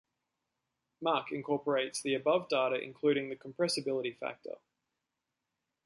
[0.99, 4.55] Mach incorporates the above data including the compressibility factor.